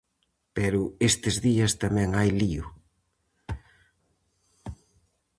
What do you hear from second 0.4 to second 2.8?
Pero estes días tamén hai lío.